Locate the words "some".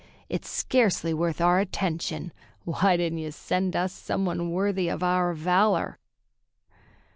3.93-4.25